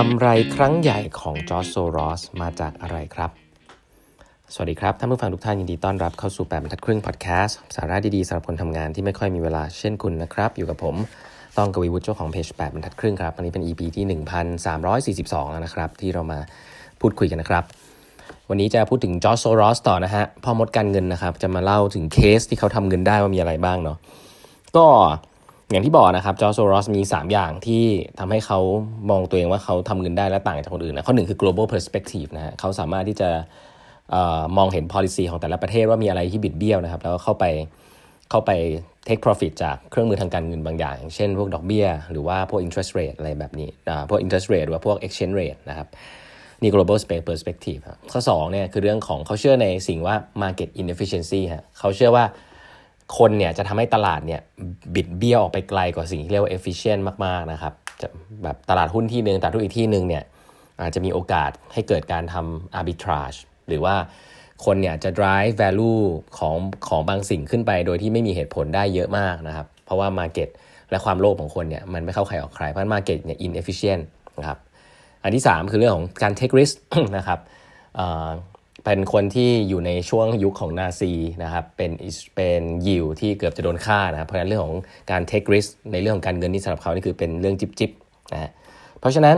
[0.00, 3.30] กำไรครั้งใหญ่ของจอร์จโซรอสมาจากอะไรครับ
[4.54, 10.96] สวัสดีครับ ท่านผู้ฟังทุกท่านยินดีต้อนรับเข้าสู่แปดบรรทัดครึ่งพอดแคสต์สาระดีๆสำหรับคนทำงานที่ไม่ค่อยมีเวลาเช่นคุณนะครับ อยู่กับผม
[11.58, 14.04] ต้องกวีวุฒิเจ้าของเพจแปดบรรทัดครึ่งครับวันนี้เป็น EP ที่
[15.14, 16.38] 1342 แล้วนะครับ ที่เรามา
[17.00, 17.64] พูดคุยกันนะครับ
[18.48, 23.96] วันนี้จะพูดถึงจอร์จโซรอสต่อนะฮะพ่อมดการเงินนะครับ จะมาเล่าถึงเคสที่เขาทำเงินได้ว่ามีอะไรบ้างเนาะ
[24.76, 24.86] ก็
[25.74, 27.84] อย่างที่บอกนะครับจอร์จโซรอสมี 3 อย่างที่
[28.18, 28.58] ทำให้เขา
[29.10, 33.30] มองตัวเองว่าเขาทำเงินได้และต่างจากคนอื่นนะข้อหนึ่งคือ global perspective นะฮะเขาสามารถที่จะ
[34.14, 37.44] ออมองเห็น policy ของแต่ละประเทศว่ามีอะไรที่บิดเบี้ยวนะครับ แล้วก็เข้าไป
[38.30, 38.50] เข้าไป
[39.06, 43.68] take profit จากเครื่องมือทางการเงินบางอย่าง เช่นพวกดอกเบี้ย หรือว่าพวก interest rate อะไรแบบนี้
[44.08, 45.88] พวก interest rate หรือว่าพวก exchange rate นะครับ
[46.62, 46.98] นี่ global
[47.28, 47.80] perspective
[48.12, 52.26] ข้อ2เนี่ยคือเรื่องของเขาเชื่อในสิ่งว่า market inefficiency ฮะเขาเชื่อว่า
[53.18, 54.40] คนเนี่ยจะทำให้ตลาดเนี่ย
[54.94, 58.08] บิดเบี้ยวออกไปไกลกว่าสิ่งที่เรียกว่า efficient มากๆนะครับจะ
[58.44, 60.24] แบบตลาดหุ้นที่หนึ่งตลาดหุ้นอีกที่หนึ่งเนี่ย
[60.80, 63.38] อาจจะมีโอกาสให้เกิดการทำ arbitrage
[63.68, 63.94] หรือว่า
[64.64, 66.02] คนเนี่ยจะ drive value
[66.38, 66.56] ของ
[66.88, 70.48] ของบางสิ่งขึ้นไป โดยที่ไม่มีเหตุผลได้เยอะมากนะครับ เพราะว่า market
[70.90, 74.02] และความโลภของคนเนี่ยมันไม่เข้าใครออกใคร เพราะ market เนี่ย inefficient
[74.38, 74.58] นะครับ
[75.22, 76.74] อันที่ 3 คือเรื่องของการ take risk
[77.16, 77.40] นะครับ
[78.84, 81.90] เป็นคนที่อยู่ในช่วงยุคของนาซีนะครับเป็น
[82.36, 84.76] เป็นยิวที่เกือบจะโดนฆ่านะเพราะฉะนั้นเรื่องของ
[85.10, 87.90] การ take risk ในเรื่องของการเงินนี่สำหรับเขานี่คือเป็นเรื่องจิบจิบ
[88.32, 88.50] นะ
[89.00, 89.36] เพราะฉะนั้น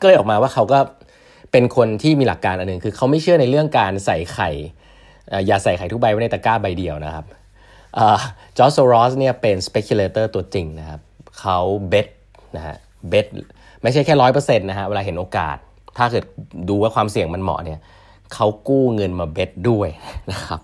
[0.00, 0.78] ก็เลยออกมาว่าเขาก็
[1.52, 4.50] เป็นคนที่มีหลักการอันหนึ่งคือเขาไม่เชื่อในเรื่องการใส่ไข่
[5.46, 7.24] อย่าใส่ไข่ทุกใบไว้ในตะกร้าใบเดียวนะครับ
[8.56, 11.00] จอร์จโซรอสเนี่ยเป็น speculator ตัวจริงนะครับ
[11.40, 12.08] เขาเบส
[12.56, 12.76] นะฮะ
[13.08, 13.26] เบส
[13.82, 15.56] ไม่ใช่แค่ร้อยเปอร์เซ็นต์นะฮะเวลาเห็นโอกาส
[15.98, 16.24] ถ้าเกิด
[16.68, 17.80] ดูว่าความเสี่ยงมันเหมาะเนี่ย
[18.34, 19.88] เขากู้เงินมาเบสด้วย
[20.32, 20.60] นะครับ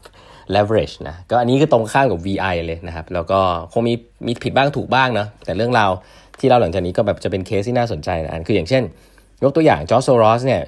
[0.54, 3.40] leverage นะก็อันนี้ก็ตรงข้ามกับ VI เลยนะครับ แล้วก็
[3.72, 3.94] คงมี
[4.26, 5.90] มีผิดบ้างถูกบ้างเนาะแต่เรื่องราว
[6.38, 8.82] ที่เราหลังจากนี้ก็แบบจะเป็นเคสที่น่าสนใจนะอันคืออย่างเช่น
[9.42, 10.62] ยกตัวอย่างจอร์จโซรอสเนี่ย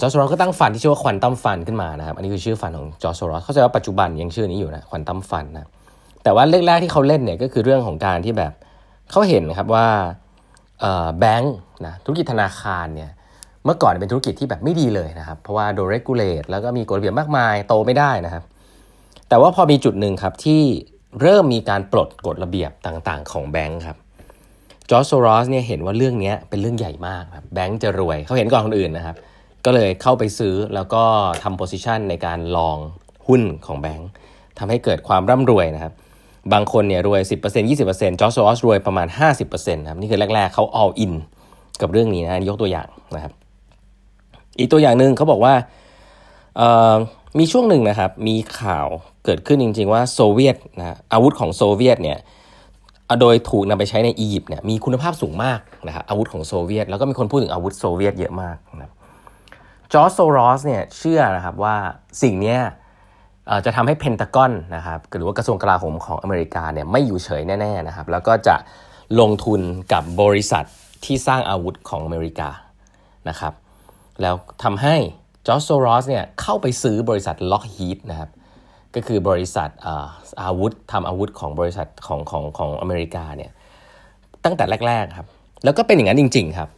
[0.00, 5.66] จอร์จโซรอสก็ตั้ง fund ที่ชื่อว่า Quantum Fund ขึ้นมานะครับ อันนี้คือชื่อ fund ของจอร์จโซรอสเขาจะว่าปัจจุบันยังชื่อนี้อยู่นะ Quantum Fund นะ
[6.22, 8.52] แต่ว่าเรื่องแรกที่เขาเล่นเนี่ยก็คือเรื่องของการที่แบบ
[9.10, 9.86] เขาเห็นครับว่า
[11.18, 11.56] แบงค์
[11.86, 13.10] นะธุรกิจธนาคารเนี่ย
[13.64, 18.44] เมื่อก่อนเป็นธุรกิจที่แบบไม่ดีเลยนะครับเพราะว่าโดน regulate แล้วก็มีกฎระเบียบมากมายโตไม่ได้นะครับ
[19.28, 20.62] แต่ว่าพอมีจุดหนึ่งครับที่
[21.20, 23.96] เริ่มมีการปลดกฎระเบียบต่างๆ ของแบงค์ครับ
[24.90, 29.16] จอร์จโซรอสเนี่ยเห็นว่าเรื่องนี้เป็นเรื่องใหญ่มากครับแบงค์จะรวยเขาเห็นก่อนคนอื่นนะครับ
[29.64, 31.02] ก็เลยเข้าไปซื้อแล้วก็
[31.42, 32.76] ทำ position ในการ long
[33.26, 34.08] หุ้นของแบงค์
[34.58, 35.92] ทำให้เกิดความร่ำรวยนะครับ
[36.52, 39.06] บางคนเนี่ยรวย 10% 20%จอร์จโซรอสรวยประมาณ
[39.40, 41.12] 50%นะครับนี่คือแรก ๆเขา all in
[41.80, 43.32] กับเรื่องนี้นะยกตัวอย่างนะครับ
[44.58, 45.54] อีกตัวอย่างหนึ่งเขาบอกว่า
[47.38, 48.86] มีช่วงหนึ่งนะครับ มีข่าว
[49.24, 52.18] เกิดขึ้นจริง ๆ ว่าโซเวียตนะอาวุธของโซเวียตเนี่ย
[53.20, 58.92] โดยถูกนำไปใช้ในอียิปต์เนี่ยมีคุณภาพสูงมากนะครับอาวุธของโซเวียต แล้วก็มีคนพูดถึงอาวุธโซเวียตเยอะมากนะ
[59.92, 61.76] จอร์จโซรอสเนี่ยเชื่อนะครับว่า
[62.22, 62.56] สิ่งนี้
[63.64, 68.56] จะทำให้เพนตากอนนะครับหรือว่ากระทรวงกลาโหมของอเมริกาเนี่ยไม่อยู่เฉยแน่ๆนะครับแล้วก็จะ
[69.20, 69.60] ลงทุน
[69.92, 70.64] กับบริษัท
[71.04, 72.48] ที่สร้างอาวุธของอเมริกา
[73.28, 73.52] นะครับ
[74.22, 74.96] แล้วทำให้
[75.46, 78.30] จอร์จโซรอสเนี่ยเข้าไปซื้อบริษัท Lockheed นะครับ
[78.94, 79.68] ก็คือบริษัท
[80.42, 83.50] อาวุธทำอาวุธของบริษัทของของของอเมริกาเนี่ย
[84.44, 85.26] ตั้งแต่แรกๆครับ
[85.64, 86.68] แล้วก็เป็นอย่างนั้นจริง ๆ ครับ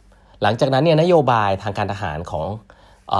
[0.41, 2.45] หลังจากนั้นเนี่ยนโยบายทางการทหารของ
[3.13, 3.15] อ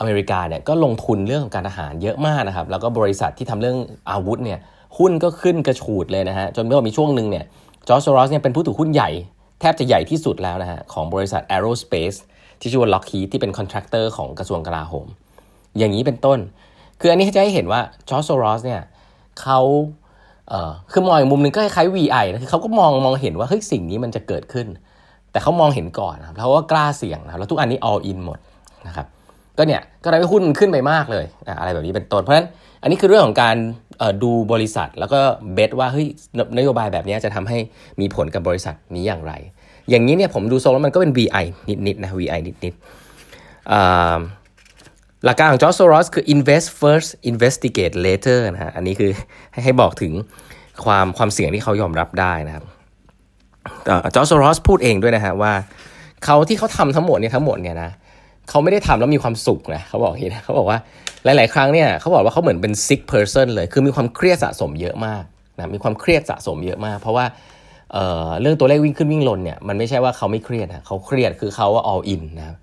[0.00, 3.76] อเมริกาเนี่ยก็ลงทุนเรื่องของการทหารเยอะมากนะครับ แล้วก็บริษัทที่ทำเรื่อง
[4.10, 4.58] อาวุธเนี่ย
[4.98, 7.44] หุ้นก็ขึ้นกระฉูดเลยนะฮะจนเมื่อมีช่วงหนึ่งเนี่ย
[7.88, 9.10] จอร์จโซรอสเนี่ยเป็นผู้ถือหุ้นใหญ่
[9.60, 12.18] แทบจะใหญ่ที่สุดแล้วนะฮะของบริษัท Aerospace
[12.60, 15.06] ที่ชื่อว่า Lockheed ที่เป็น contractor ของกระทรวงกลาโหม
[15.78, 16.38] อย่างนี้เป็นต้น
[17.00, 18.80] คืออันนี้จะให้เห็นว่าจอร์จโซรอสเนี่ย
[19.42, 19.60] เขา
[20.48, 24.66] เอ่อคือมองอีกมุมหนึ่งก็คล้ายๆ VI นะคือเขาก็มองมองเห็นว่าเฮ้ยสิ่งนี้มันจะเกิดขึ้น
[25.32, 28.38] แต่เขามองเห็นก่อนนะครับแล้วก็กล้าเสี่ยงนะแล้วทุกอันนี้ all in หมด
[28.86, 29.06] นะครับ
[29.58, 31.24] ก็เนี่ยก็ทำให้หุ้นขึ้นไปมากเลย
[31.60, 32.48] อะไรแบบนี้เป็นต้นเพราะฉะนั้น
[32.82, 33.56] อันนี้คือเรื่องของการ
[34.22, 35.20] ดูบริษัท แล้วก็
[35.54, 36.06] เบสว่าเฮ้ย
[36.58, 37.58] นโยบายแบบนี้จะทำให้
[38.00, 39.32] มีผลกับบริษัทนี้อย่างไร
[39.90, 41.44] อย่างนี้เนี่ยผมดูโซลแล้วมันก็เป็น VI
[41.86, 42.84] นิดๆนะ VI นิดๆ
[45.24, 49.10] หลักการของจอร์จโซรอสคือ invest first investigate later นะฮะอันนี้คือ
[49.52, 50.12] ให้ให้บอกถึง
[50.84, 52.64] ความความเสี่ยงที่เขายอมรับได้นะครับ
[54.14, 55.52] จอร์จโซรอสพูดเองด้วยนะฮะว่า
[56.24, 60.78] เขาที่เขาทำทั้งหมดเนี่ยทั้งหมดเนี่ยนะเขาไม่ได้ทำแล้วมีความสุขนะเขาบอกอย่างนี้นะเขาบอกว่า
[61.24, 65.22] หลาย ๆ ครั้งเนี่ยเขาบอกว่าเขาเหมือนเป็น sick person เลย คือมีความเครียดสะสมเยอะมาก
[65.56, 67.24] นะมีความเครียดสะสมเยอะมาก เพราะว่า
[67.92, 72.56] เเรื่องตัวเลขวิ่งขึ้นวิ่งลงเนี่ยมันไม่ใช่ว่าเขาไม่เครียดนะเขาเครียดคือเขาว่า all in นะครับ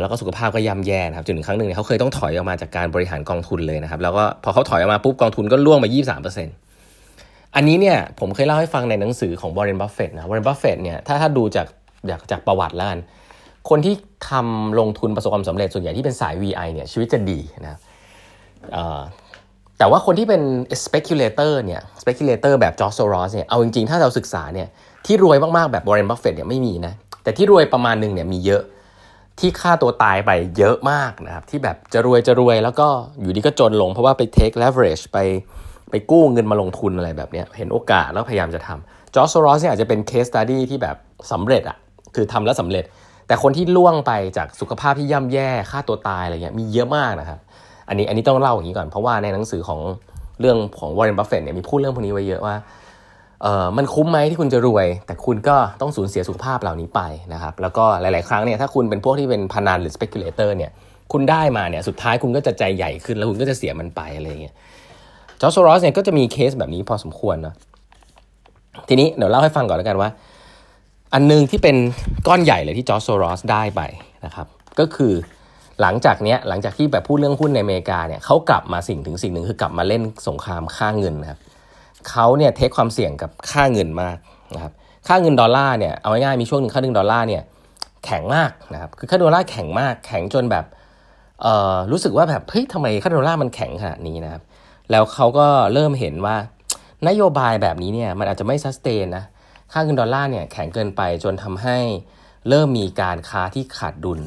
[0.00, 5.86] แล้วก็สุขภาพก็ย่ำแย่นะครับจนถึงครั้งหนึ่งเนี่ยเขาเคยต้องถอยออกมาจากการบริหารกองทุนเลยนะครับแล้วก็พอเขาถอยออกมาปุ๊บกองทุนก็ร่วงไป
[6.70, 11.66] 23%อันนี้เนี่ยผมเคยเล่าให้ฟังในหนังสือของบร r เ e นบัฟเฟตนะบร r เ e นบัฟเฟตเนี่ยถ้าถ้าดูจาก
[12.10, 12.98] จากจากประวัติแล้วกัน
[13.68, 13.94] คนที่
[14.30, 17.76] ทำลงทุนประสบความสำเร็จส่วนใหญ่ที่เป็นสาย VI เนี่ยชีวิตจะดีนะ
[19.78, 20.42] แต่ว่าคนที่เป็น
[20.84, 24.68] speculator เนี่ย speculator แบบจอร์จโซรอสเนี่ยเอาจริงๆ ถ้าเราศึกษาเนี่ย
[25.06, 28.62] ที่รวยมากๆ แบบบร r เ e นบัฟเฟตเนี่ยไม่มีนะ แต่ที่รวยประมาณหนึ่งเนี่ยมีเยอะ
[29.40, 32.88] ที่ฆ่าตัวตายไปเยอะมากนะครับ ที่แบบจะรวยจะรวยแล้วก็
[33.20, 35.18] อยู่ดีก็จนลง เพราะว่าไป take leverage ไป
[35.90, 40.96] ไปกู้เงินมาลงทุนอะไรแบบนี้เห็นโอกาสแล้วพยายามจะทำจอร์จโซรอสเนี่ยอาจจะเป็น case study ที่แบบ
[41.32, 41.76] สำเร็จอะ
[42.14, 42.84] คือทำแล้วสำเร็จ
[43.28, 47.38] แต่คนที่ร่วงไปจากสุขภาพที่ย่ำแย่ฆ่าตัวตายอะไรเงี้ยมีเยอะมากนะครับ
[47.88, 49.80] อันนี้อันนี้ต้องเล่าอย่างนี้ก่อนเพราะว่าในหนังสือของ
[50.40, 52.56] เรื่องของวอร์เรนบัฟเฟตเนี่ยมีพูดเรื่องพวกนี้ไว้เยอะว่า
[53.42, 57.00] เออมันคุ้มไหมที่คุณจะรวย แต่คุณก็ต้องสูญเสียสุขภาพเหล่านี้ไป
[57.32, 60.70] นะครับแล้วก็หลาย ๆ ครั้งเนี่ยถ้าคุณเป็นพวกที่เป็นพนันหรือ speculator เนี่ย
[61.12, 64.54] คุณได้มาเนี่ยสุดท้ายคุณก็จะใจใหญ่ขึ้นแล้วคุณก็จะเสียมันไปอะไรเงี้ย
[65.40, 67.54] จอร์จโซรอสเนี่ยก็จะมีเคสแบบนี้พอสมควรนะ
[68.88, 70.10] ทีนี้เดี๋ยวเล่าให้ฟังก่อนแล้วกันว่า
[71.14, 71.76] อันนึงที่เป็น
[72.26, 73.80] ก้อนใหญ่เลยที่จอร์จโซรอสได้ไป
[74.24, 74.46] นะครับ
[74.78, 75.12] ก็คือ
[75.80, 81.38] หลังจากเนี้ยหลังจากที่แบบพูดเรื่องหุ้นในอเมริกาเนี่ยเขากลับมาสิ่งถึงสิ่งหนึ่งคือกลับมาเล่นสงครามค่าเงินนะครับ
[82.10, 84.16] เขาเนี่ย take ความเสี่ยงกับค่าเงินมาก
[84.54, 84.72] นะครับ
[85.08, 87.42] ค่าเงินดอลลาร์เนี่ยเอาง่ายๆมีช่วงหนึ่งค่าเงินดอลลาร์เนี่ย
[88.04, 90.64] แข็งมากนะครับคือค่าดอลลาร์แข็งมากแข็งจนแบบ
[91.42, 94.42] เอ่อรู้สึกว่าแบบเฮ้ยทำไมค่าดอลลาร์มันแข็งขนาดนี้นะครับ
[94.90, 96.36] แล้วเขาก็เริ่มเห็นว่า
[97.08, 99.24] นโยบายแบบนี้เนี่ยมันอาจจะไม่ sustain นะ
[99.72, 101.78] ค่าเงินดอลลาร์เนี่ยแข็งเกินไปจนทำให้
[102.48, 104.20] เริ่มมีการค้าที่ขาดดุล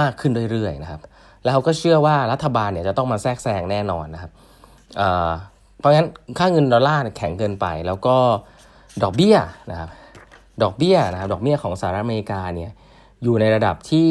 [0.00, 1.00] มากขึ้นเรื่อยๆนะครับ
[1.42, 4.30] แล้วเขาก็เชื่อว่ารัฐบาลเนี่ยจะต้องมาแทรกแซงแน่นอนนะครับ
[5.78, 6.08] เพราะงั้น
[6.38, 8.16] ค่าเงินดอลลาร์แข็งเกินไป แล้วก็
[9.02, 9.36] ดอกเบี้ย
[9.70, 9.90] นะครับ
[10.62, 12.70] ดอกเบี้ยนะครับ ดอกเบี้ยของสหรัฐอเมริกาเนี่ย
[13.22, 14.10] อยู่ในระดับที่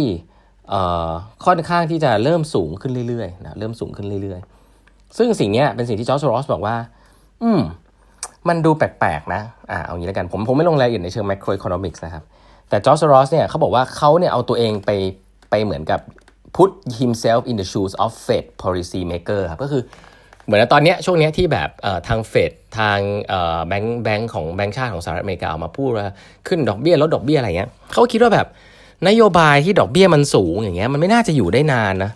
[1.45, 6.75] ค่อนข้างที่จะเริ่มสูงขึ้นเรื่อยๆนะเริ่มสูงขึ้นเรื่อยๆ ซึ่งสิ่งนี้เป็นสิ่งที่จอร์จโรสบอกว่า
[7.43, 7.61] อืม
[8.49, 12.23] มันดูแปลกๆนะอ่าเอางี้แล้วกันผมผมไม่ลงรายละเอียดในเชิง macroeconomics นะครับ
[12.69, 14.91] แต่จอร์จโซรอสเนี่ยเขาบอกว่าเขาเนี่ยเอาตัวเองไป
[15.49, 15.99] ไปเหมือนกับ
[16.55, 19.83] put himself in the shoes of Fed policy maker ครับก็คือ
[20.45, 21.69] เหมือนตอนนี้ช่วงนี้ที่แบบ
[22.07, 22.99] ทางเฟดทาง
[23.67, 26.07] แบงก์แบงก์ของแบงก์ชาติของสหรัฐอเมริกาออกมาพูดว่า
[26.47, 28.47] ขึ้นดอกเบี้ยลดดอกเบี้ยอะไรเงี้ยเขาคิดว่าแบบ
[29.07, 32.11] นโยบายที่ดอกเบี้ยมันสูงอย่างเงี้ยมันไม่น่าจะอยู่ได้นานนะ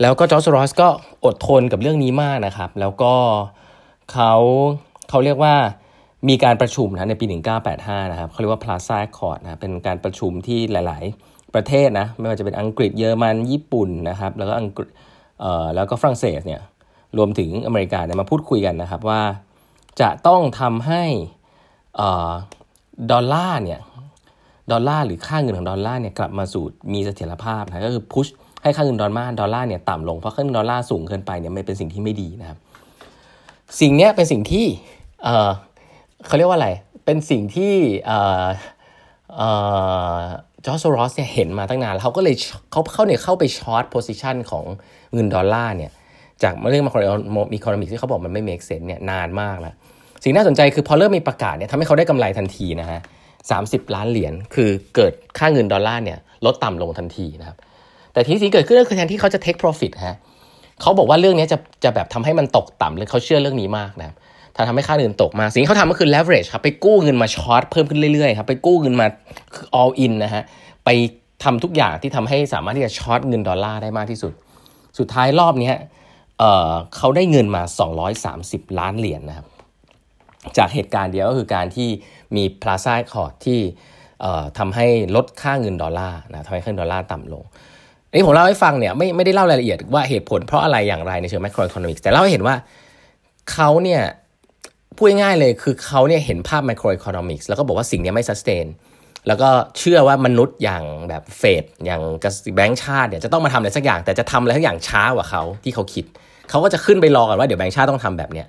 [0.00, 0.88] แล้วก็จอร์จโซรอสก็
[1.24, 3.14] อดทนกับเรื่องนี้มากนะครับ แล้วก็
[4.12, 4.34] เขา
[5.10, 5.54] เขาเรียกว่า
[6.28, 7.26] มีการประชุมนะในปี
[7.68, 14.88] 1985 นะครับเขาเรียกว่า Plaza Accord นะเป็นการประชุมที่หลาย ๆ ประเทศนะไม่ว่าจะเป็นอังกฤษเยอรมันญี่ปุ่นนะครับแล้วก็อังกฤษ
[15.40, 16.60] เอ่อแล้วก็ฝรั่งเศสเนี่ย
[17.16, 19.20] รวมถึงอเมริกาเนี่ยมาพูดคุยกันนะครับว่า
[20.00, 21.04] จะต้องทำให้
[23.10, 23.80] ดอลลาร์เนี่ย
[24.72, 28.26] ดอลลาร์หรือค่าเงินของดอลลาร์เนี่ยกลับมาสู่มีเสถียรภาพนะก็คือ push
[28.62, 32.58] ให้ค่าเงินดอลลาร์ดอลลาร์เนี่ยต่ำลงเพราะค่าเงินดอลลาร์สูงเกินไปเนี่ยมันเป็นสิ่งที่ไม่ดีนะครับ
[33.80, 34.66] สิ่งนี้เป็นสิ่งที่
[36.26, 36.70] เขาเรียกว่าอะไร
[37.04, 37.74] เป็นสิ่งที่
[40.64, 42.34] จอร์จโซรอสเนี่ยเห็นมาตั้งนานแล้วเขาก็เลย
[42.70, 44.64] เขาเขาเนี่ยเข้าไป short position ของ
[45.14, 45.90] เงินดอลลาร์เนี่ย
[46.42, 49.74] จากเรื่อง macroeconomic ที่เขาบอกมันไม่ make sense เนี่ยนานมากแล้ว
[50.22, 53.00] สิ่งน่าสนใจคือพอเริ่มมีประกาศเนี่ยทำให้เขาได้กำไรทันทีนะฮะ
[53.50, 53.58] สา
[53.94, 57.56] ล้านเหรียญคือเกิดค่าเงินดอลลาร์เนี่ยลดต่ำลงทันทีนะครับ
[58.12, 60.16] แต่ที่สิ่งเกิดขึ้นก็คือแทนที่เขาจะ take profit ฮะ
[60.80, 64.16] เขาบอกว่าเรื่องนี้จะจะแบบทำให้มันตกต่ำเลยเขาเชื่อเรื่องนี้มากนะครับ
[64.56, 69.06] ถ้าทำให้ค่าเงินตกมา สิ่งที่เขาทำก็คือ leverage ครับ ไปกู้เงินมา short เพิ่มขึ้นเรื่อยๆครับ ไปกู้เงินมา
[69.80, 70.42] all in นะฮะ
[70.84, 70.90] ไป
[71.44, 74.32] ทำทุกอย่างที่ทำให้สามารถที่จะ short เงินดอลลาร์ได้มากที่สุด
[74.98, 75.72] สุดท้ายรอบนี้
[76.38, 77.62] เขาได้เงินมา
[78.20, 79.46] 230 ล้านเหรียญนะครับ
[80.58, 81.88] จากเหตุการณ์เดียวก็คือการที่
[82.36, 83.60] มีพลาซ่าคอร์ดที่
[84.58, 87.44] ทำให้ลดค่าเงินดอลลาร์นะทำให้ค่าเงินดอลลาร์ต่ำลง
[88.08, 92.54] อันนี้ผมเล่าให้ฟังเนี่ยไม่ไม่ได้เล่ารายละเอียดว่าเหตุผลเพราะอะไรอย่างไรในเชิง macroeconomics แต่เล่าให้เห็นว่า
[93.52, 94.02] เขาเนี่ย
[94.96, 98.66] พูดง่ายๆเลยคือเขาเนี่ยเห็นภาพ macroeconomics แล้วก็บอกว่าสิ่งนี้ไม่ sustain
[99.26, 102.02] แล้วก็เชื่อว่ามนุษย์อย่างแบบเฟดอย่าง
[102.56, 106.04] แบงก์ชาติเนี่ยจะต้องมาทำอะไรสักอย่าง แต่จะทำอะไรสักอย่างช้ากว่าเขาที่เขาคิด
[106.50, 108.46] เขาก็จะขึ้นไปรอก่อนว่าเดี๋ยวแบงค์ชาติต้องทำแบบเนี้ย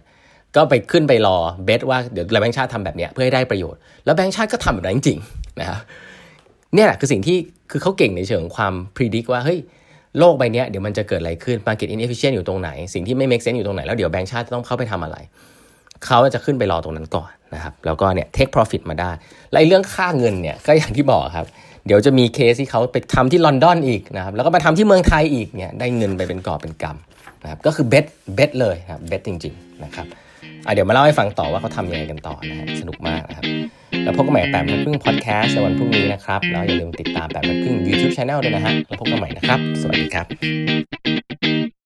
[0.56, 5.80] ก็ไปขึ้นไปรอ bet ว่าเดี๋ยวแบงค์ชาติทำแบบเนี้ยเพื่อให้ได้ประโยชน์แล้วแบงค์ชาติก็ทำแบบนั้นจริงๆนะครับ
[6.74, 7.38] เนี่ยแหละคือสิ่งที่
[7.72, 9.60] คือเขาเก่งในเชิงความพิจิตรว่าเฮ้ย
[10.20, 15.18] โลกใบนี้เดี๋ยวมันจะเกิดอะไรขึ้น market inefficient อยู่ตรงไหน สิ่งที่ไม่ make sense อยู่ตรงไหน แล้วเดี๋ยวแบงค์ชาติต้องเข้าไปทำอะไร
[16.06, 19.12] เขาจะขึ้นไปรอตรงนั้นก่อนนะครับแล้วก็เนี่ย take profit มาได้
[19.52, 21.46] และเรื่องค่าเงินเนี่ยก็อย่างที่บอกครับ
[21.86, 28.06] เดี๋ยวจะมีเคสที่เขาไปทำที่ลอนดอนอีกนะครับแล้วก็มาทำที่เมืองไทยอีกเนี่ยได้เงินไปเป็นกอบเป็นกำนะครับก็คือเบส
[28.36, 30.08] เบสเลยครับเบสจริงๆนะครับ
[30.74, 33.46] เดี๋ยวมาเล่าให้ฟังต่อว่าเขาทำยังไงกันต่อนะฮะสนุกมากนะครับ
[34.04, 41.81] แล้วพบกันใหม่แปดโมงครึ่งพอดแคสต์ในวันพรุ่งนี้นะครับ แล้วอย่าลืมติดตามแปดโมงครึ่ง YouTube Channel ด้วยนะฮะแล้วพบกันใหม่นะครับ สวัสดีครับ